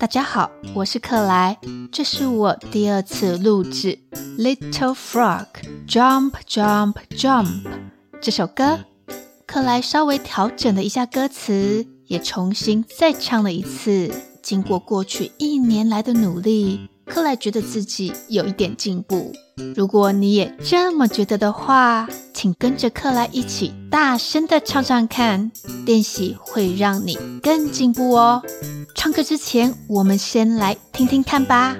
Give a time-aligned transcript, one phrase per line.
[0.00, 1.58] 大家好，我是克莱，
[1.92, 3.98] 这是我第二次录制
[4.38, 5.44] 《Little Frog
[5.86, 7.46] Jump Jump Jump》
[8.18, 8.80] 这首歌。
[9.46, 14.10] 克莱稍微调整了一下歌词，也重新再唱了一次。
[14.42, 19.32] 经过过去一年来的努力，克莱觉得自己有一点进步。
[19.74, 25.50] 如果你也这么觉得的话，请跟着克莱一起大声的唱唱看，
[25.84, 28.40] 练习会让你更进步哦。
[28.94, 31.76] 唱歌之前，我们先来听听看吧。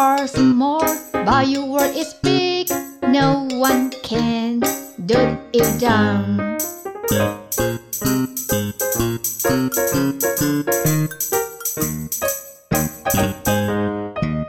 [0.00, 0.80] You are small,
[1.12, 2.70] but your world is big.
[3.02, 4.60] No one can
[5.04, 6.56] do it down.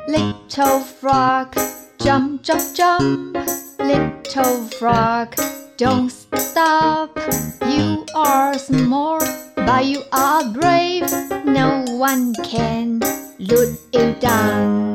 [0.08, 1.54] Little frog,
[2.00, 3.38] jump, jump, jump.
[3.78, 5.36] Little frog,
[5.76, 7.20] don't stop.
[7.68, 9.20] You are small,
[9.58, 11.12] but you are brave.
[11.44, 13.00] No one can
[13.38, 14.91] let it down.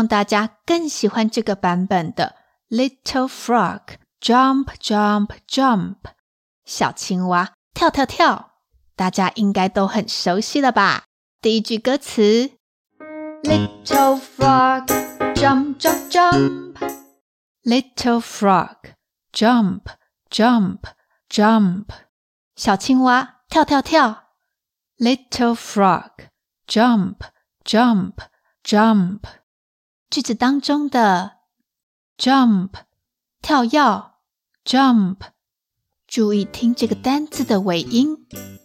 [0.00, 2.34] 望大家更喜欢这个版本的《
[2.74, 3.82] Little Frog
[4.20, 5.96] Jump Jump Jump》
[6.64, 8.52] 小青蛙跳跳跳，
[8.96, 11.04] 大家应该都很熟悉了吧？
[11.42, 12.52] 第一句歌词：
[13.42, 14.86] Little Frog
[15.34, 16.10] Jump Jump
[17.62, 18.76] Jump，Little Frog
[19.32, 19.82] Jump
[20.30, 20.78] Jump
[21.28, 21.84] Jump，
[22.56, 24.30] 小青蛙跳跳跳，
[24.96, 26.12] Little Frog
[26.66, 27.16] Jump
[27.64, 28.14] Jump
[28.64, 29.20] Jump。
[30.11, 31.37] 句子当中的
[32.17, 32.71] jump
[33.41, 34.11] 跳跃
[34.65, 35.15] jump，
[36.05, 38.17] 注意听这个单字的尾音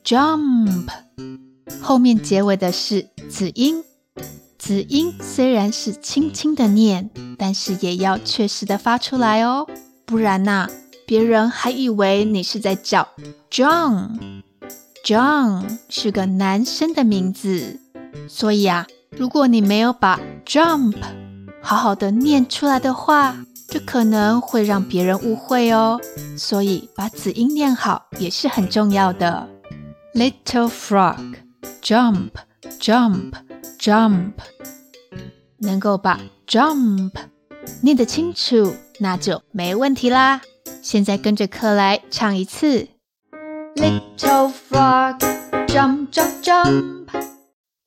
[0.02, 0.88] jump，
[1.80, 3.84] 后面结尾的是子音。
[4.58, 9.68] 子音虽然是轻轻的念，但是也要确实的发出来哦，
[10.04, 10.70] 不然呐、啊，
[11.06, 13.06] 别人还以为你是在叫
[13.48, 14.42] John。
[15.04, 17.78] John 是个男生的名字，
[18.28, 20.96] 所以啊，如果你没有把 jump
[21.68, 26.00] 好好的念出来的话，这可能会让别人误会哦。
[26.38, 29.48] 所以把子音念好也是很重要的。
[30.14, 31.34] Little frog,
[31.82, 32.30] jump,
[32.78, 33.32] jump,
[33.80, 34.34] jump。
[35.58, 37.10] 能够把 jump
[37.80, 40.42] 念得清楚，那就没问题啦。
[40.80, 42.86] 现在跟着克莱唱一次。
[43.74, 45.18] Little frog,
[45.66, 47.08] jump, jump, jump。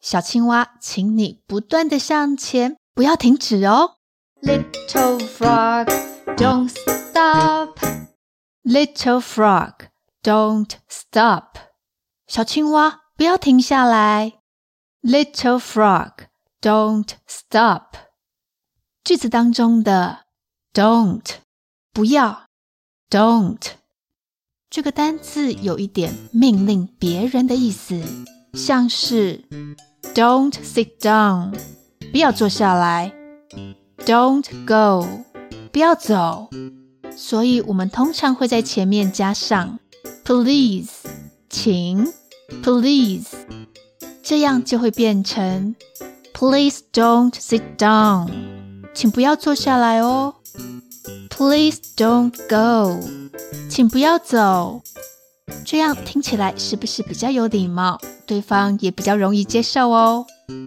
[0.01, 2.75] 小青蛙，请你不断地向前。
[2.93, 3.95] 不要停止哦
[4.41, 5.87] ！Little frog,
[6.35, 7.77] don't stop.
[8.63, 9.73] Little frog,
[10.21, 11.57] don't stop.
[12.27, 14.33] 小青蛙，不要停下来。
[15.01, 16.11] Little frog,
[16.61, 17.95] don't stop.
[19.03, 20.25] 句子当中的
[20.73, 21.25] don't
[21.93, 22.47] 不要
[23.09, 23.71] don't
[24.69, 28.03] 这个单字有一点命令别人的意思，
[28.53, 29.43] 像是
[30.13, 31.57] don't sit down。
[32.11, 33.11] 不要坐下来
[34.05, 35.07] ，Don't go，
[35.71, 36.49] 不要走。
[37.15, 39.77] 所以我们通常会在前面加上
[40.23, 40.89] Please，
[41.49, 42.11] 请
[42.63, 43.27] ，Please，
[44.23, 45.75] 这样就会变成
[46.33, 48.29] Please don't sit down，
[48.93, 50.35] 请不要坐下来哦。
[51.29, 52.99] Please don't go，
[53.69, 54.81] 请不要走。
[55.65, 57.99] 这样听起来是不是比较有礼貌？
[58.25, 60.25] 对方也比较容易接受哦。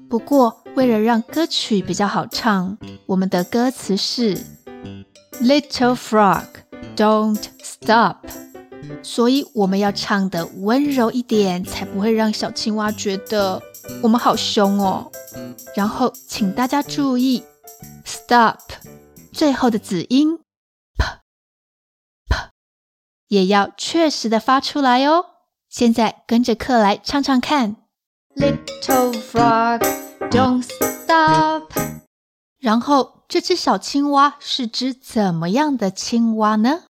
[0.08, 2.76] 不过，为了让歌曲比较好唱，
[3.06, 4.36] 我们的歌词是
[5.40, 6.46] Little frog,
[6.96, 8.16] don't stop，
[9.02, 13.62] 所以我们要唱的温柔一点，才不会让小青蛙觉得
[14.02, 15.10] 我们好凶哦。
[15.74, 17.42] 然后，请大家注意
[18.04, 18.58] ，stop
[19.32, 21.04] 最后的子音 p
[22.28, 22.36] p
[23.28, 25.24] 也要确实的发出来哦。
[25.68, 27.76] 现在跟着课来唱唱看
[28.35, 31.71] ，Little frog。Don't stop。
[32.59, 36.83] 然后，这只小青蛙是只怎么样的青蛙呢？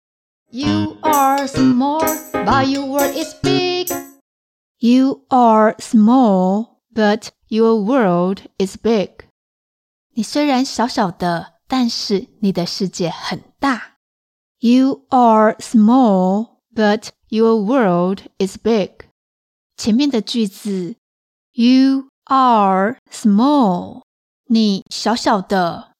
[0.50, 3.88] You are small, but your world is big.
[4.78, 9.24] You are small, but your world is big.
[10.14, 13.96] 你虽然小小的，但是你的世界很大。
[14.60, 19.06] You are small, but your world is big.
[19.76, 20.96] 前面的句子
[21.58, 24.02] ，You are small，
[24.46, 25.92] 你小小的。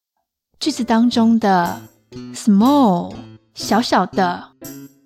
[0.60, 1.82] 句子当中的
[2.32, 3.14] small，
[3.54, 4.52] 小小的。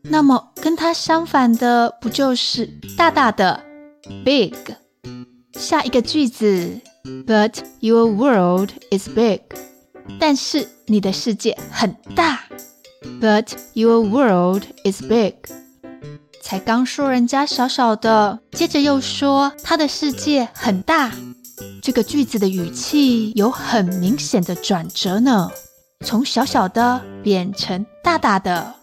[0.04, 2.66] 那么跟它相反的不就是
[2.96, 3.64] 大大的
[4.24, 4.54] big？
[5.54, 6.80] 下一个句子，
[7.26, 9.40] But your world is big。
[10.20, 12.44] 但是你的世界很大。
[13.20, 15.34] But your world is big。
[16.43, 21.13] 才刚说人家小小的，接着又说他的世界很大。
[21.81, 25.49] 这个句子的语气有很明显的转折呢，
[26.05, 28.75] 从小小的变成大大的。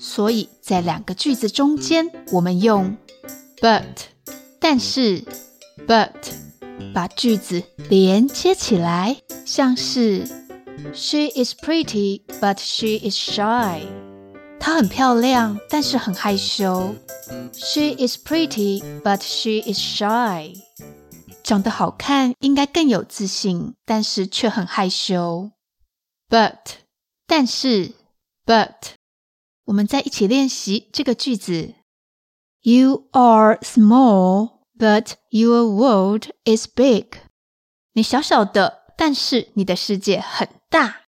[0.00, 2.96] 所以在两个句子中间，我们用
[3.60, 3.82] but，
[4.60, 5.24] 但是
[5.88, 6.12] but
[6.94, 10.24] 把句子连接起来，像是
[10.94, 13.80] She is pretty, but she is shy。
[14.59, 16.95] 她很漂亮，但是很害羞。
[17.53, 20.55] She is pretty, but she is shy。
[21.43, 25.51] 长得好看，应该更有自信，但是却很害羞。
[26.29, 26.77] But，
[27.27, 27.93] 但是，
[28.45, 28.93] but。
[29.65, 31.75] 我们再一起练习这个句子：
[32.61, 37.07] You are small, but your world is big。
[37.93, 41.01] 你小小的，但是你的世界很大。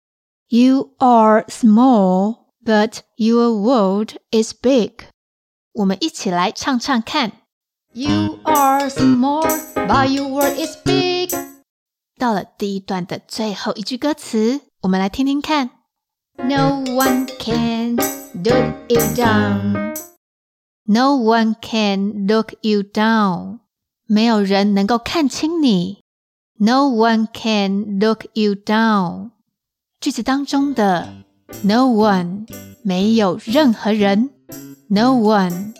[0.48, 5.06] You are small, but your world is big。
[5.72, 7.32] 我们一起来唱唱看：
[7.92, 11.30] You are small, but your world is big。
[12.18, 15.70] 到了第一段的最后一句歌词，我们来听听看：
[16.36, 19.94] No one can。Look you down.
[20.86, 23.60] No one can look you down.
[24.06, 26.02] 没有人能够看轻你。
[26.58, 29.30] No one can look you down.
[30.00, 31.24] 句子当中的
[31.63, 32.47] no one
[32.83, 34.29] 没有任何人。
[34.87, 35.73] No one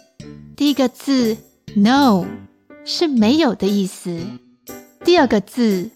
[0.56, 1.38] 第一个字
[1.76, 2.26] no
[2.86, 4.20] 是没有的意思。
[5.04, 5.90] 第二个字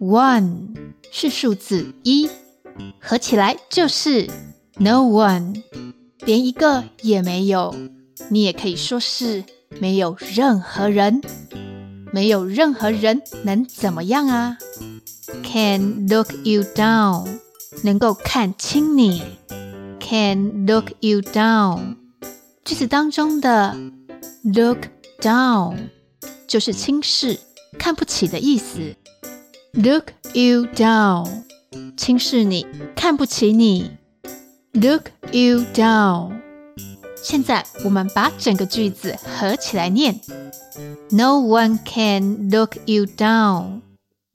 [0.00, 0.74] one
[1.12, 2.28] 是数字一，
[3.00, 4.28] 合起来就是
[4.78, 5.62] no one。
[6.24, 7.74] 连一个也没有，
[8.30, 9.44] 你也可以说是
[9.78, 11.20] 没有任何人，
[12.12, 14.58] 没有任何人能怎么样啊
[15.44, 17.28] ？Can look you down，
[17.83, 19.21] 能够看轻你。
[19.99, 21.95] Can look you down，
[22.65, 23.75] 句子当中的
[24.43, 24.87] look
[25.19, 25.89] down
[26.47, 27.39] 就是轻视、
[27.79, 28.95] 看不起的意思。
[29.73, 31.43] Look you down，
[31.95, 32.65] 轻视你，
[32.95, 33.91] 看不起你。
[34.73, 36.41] Look you down。
[37.23, 40.19] 现在我们把整个句子合起来念：
[41.11, 43.81] No one can look you down。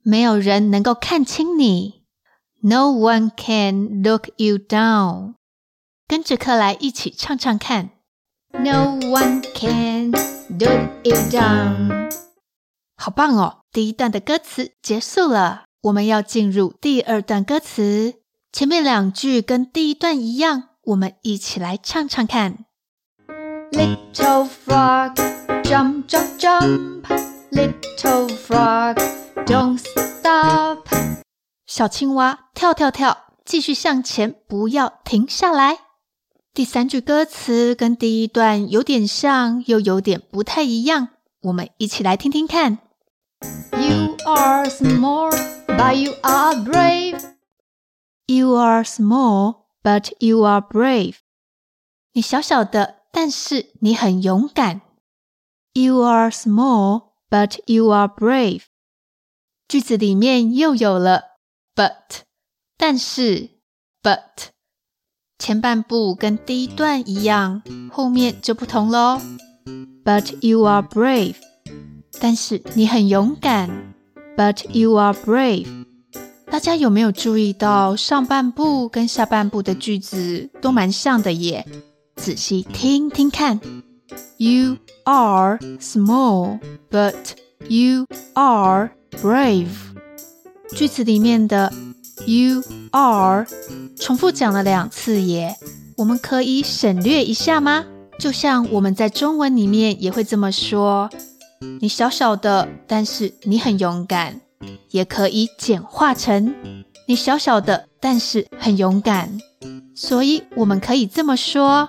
[0.01, 2.00] 没有人能够看轻你。
[2.64, 5.34] No one can look you down。
[6.06, 7.90] 跟着克莱一起唱唱看
[8.52, 10.12] ：No one can
[10.48, 12.12] look you down。
[12.96, 13.62] 好棒哦！
[13.72, 18.20] 第一段的歌词结束了，我们要进入第二段歌词。
[18.52, 22.66] 前面两句跟第一段一样，我们一起来唱唱看。
[23.72, 25.16] Little frog,
[25.64, 27.06] jump, jump, jump.
[27.50, 28.98] Little frog,
[29.46, 30.86] don't stop.
[31.74, 35.78] 小青蛙跳跳跳，继续向前，不要停下来。
[36.52, 41.08] 第三句歌词跟第一段有点像，又有点不太一样，
[41.40, 42.76] 我们一起来听听看。
[43.72, 45.30] You are small,
[45.66, 47.36] but you are brave.
[48.26, 51.14] You are small, but you are brave.
[52.12, 54.82] 你小小的，但是你很勇敢。
[55.72, 58.64] You are small, but you are brave.
[59.66, 61.31] 句子里面又有了
[61.74, 62.22] but，
[62.76, 63.50] 但是
[64.02, 64.50] but
[65.38, 69.20] 前半部跟第一段一样，后面就不同喽。
[70.04, 71.36] But you are brave.
[72.20, 73.94] 但是你很勇敢。
[74.36, 75.86] But you are brave.
[76.46, 81.66] 大家有没有注意到上半部跟下半部的句子都蛮像的耶？
[82.16, 83.60] 仔细听听看
[84.36, 86.60] ，You are small,
[86.90, 87.14] but
[87.68, 89.68] you are brave。
[90.74, 91.72] 句子里面的
[92.26, 92.62] You
[92.92, 93.46] are
[93.98, 95.56] 重复讲了两次耶，
[95.96, 97.84] 我们可以省略一下吗？
[98.18, 101.10] 就像我们在中文里面也会这么说：
[101.80, 104.40] 你小小的，但是你很勇敢。
[104.90, 106.54] 也可以简化成
[107.08, 109.40] 你小小的，但是很勇敢。
[109.96, 111.88] 所以我们可以这么说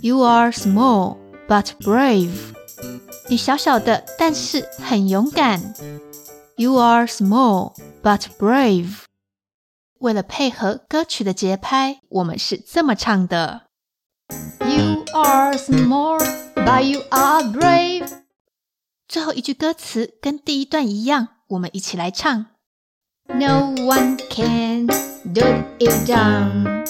[0.00, 2.30] ：You are small but brave。
[3.28, 5.74] 你小小的，但是很勇敢。
[6.58, 9.00] You are small but brave。
[9.98, 13.66] 为了配合歌曲的节拍，我们是这么唱的
[14.60, 16.18] ：You are small
[16.54, 18.08] but you are brave。
[19.06, 21.28] 最后一句歌词跟第一段一样。
[21.48, 22.46] 我们一起来唱。
[23.26, 24.86] No one can
[25.34, 25.42] do
[25.78, 26.88] it down.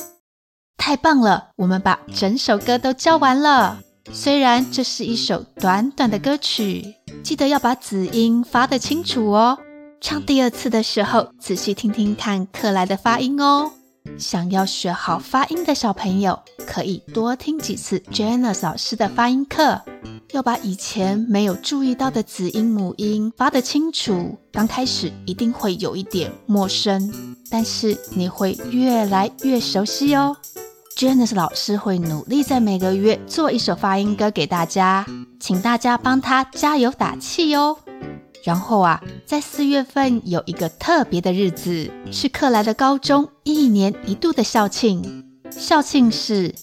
[0.76, 1.50] 太棒了！
[1.56, 3.80] 我们把整首歌都教完了。
[4.12, 6.94] 虽然这是一首短短的歌曲，
[7.26, 9.58] 记得要把子音发得清楚哦。
[10.00, 13.72] 唱第二次的时候，仔细听听看克莱的发音哦。
[14.16, 19.82] 想要学好发音的小朋友，可以多听几次 Janice 老师的发音课，
[20.30, 24.38] 要把以前没有注意到的子音母音发得清楚。
[24.52, 27.12] 刚开始一定会有一点陌生，
[27.50, 30.36] 但是你会越来越熟悉哦。
[30.96, 35.04] Janice 老师会努力在每个月做一首发音歌给大家，
[35.40, 37.78] 请大家帮他加油打气哦。
[38.44, 45.24] 然后啊，在四月份有一个特别的日子，是克莱的高中一年一度的校庆。
[45.50, 46.54] 校庆是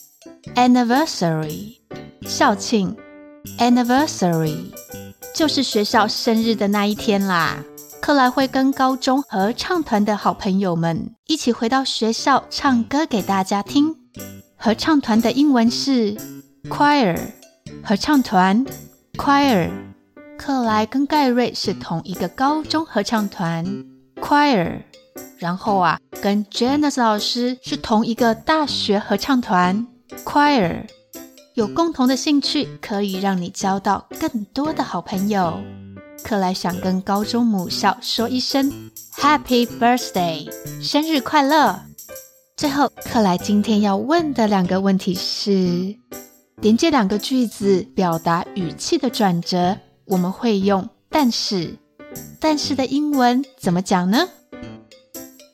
[0.56, 1.78] anniversary，
[2.22, 2.96] 校庆
[3.58, 4.56] anniversary
[5.34, 7.58] 就是学校生日的那一天啦。
[8.02, 13.96] 克莱会跟高中合唱团的好朋友们一起回到学校唱歌给大家听。
[14.58, 16.16] 合唱团的英文是
[16.70, 17.18] choir，
[17.86, 18.66] 合唱团
[19.18, 19.70] choir。
[20.38, 23.66] 克莱跟盖瑞是同一个高中合唱团
[24.22, 24.82] choir，
[25.38, 29.86] 然后啊，跟 Janice 老师是同一个大学合唱团
[30.24, 30.86] choir。
[31.56, 35.60] 有共同的兴趣，可以让你交到更多的好朋友。
[36.24, 38.72] 克莱想跟高中母校说一声
[39.18, 40.50] Happy Birthday，
[40.82, 41.82] 生日快乐！
[42.56, 45.96] 最后，克莱今天要问的两个问题是：
[46.62, 51.78] 连接两个句子表达语气的转折，我们会用“但是”，
[52.40, 54.30] 但是的英文怎么讲呢？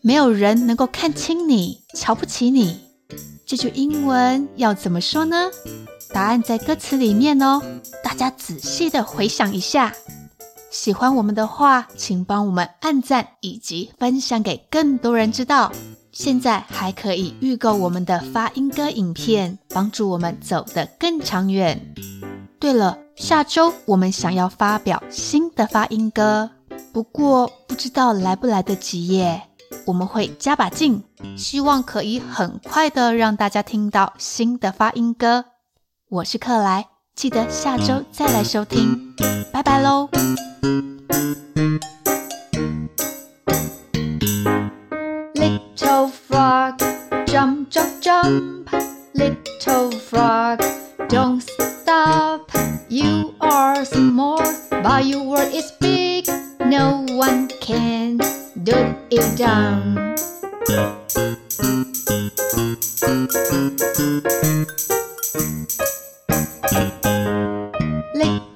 [0.01, 2.79] 没有人能够看清你、瞧不起你，
[3.45, 5.49] 这句英文要怎么说呢？
[6.13, 7.61] 答案在歌词里面哦，
[8.03, 9.93] 大家仔细的回想一下。
[10.71, 15.71] 喜欢我们的话，请帮我们按赞以及分享给更多人知道。
[16.21, 21.93] 现在还可以预购我们的发音歌影片，帮助我们走得更长远。
[22.59, 26.49] 对了，下周我们想要发表新的发音歌，
[26.91, 29.43] 不过不知道来不来得及耶。
[29.85, 31.01] 我们会加把劲，
[31.38, 35.45] 希望可以很快的让大家听到新的发音歌。
[36.09, 36.85] 我是克莱，
[37.15, 39.15] 记得下周再来收听，
[39.53, 40.09] 拜拜喽。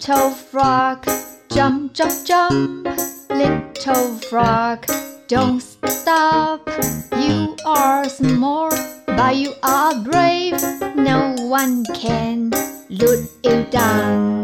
[0.05, 1.07] Little frog,
[1.49, 2.89] jump, jump, jump.
[3.29, 4.85] Little frog,
[5.29, 6.69] don't stop.
[7.15, 8.71] You are small,
[9.05, 10.61] but you are brave.
[10.97, 12.49] No one can
[12.89, 14.42] look you down.